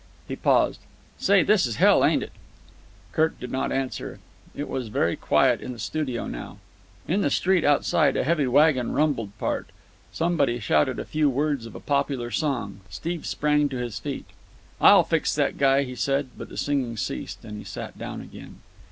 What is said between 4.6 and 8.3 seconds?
was very quiet in the studio now. In the street outside a